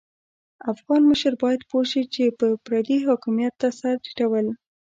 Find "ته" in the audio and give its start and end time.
3.61-3.67